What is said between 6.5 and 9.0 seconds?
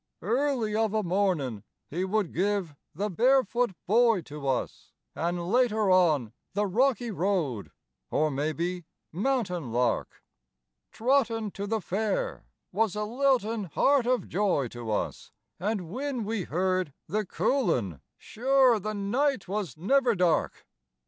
"The Rocky Road" or maybe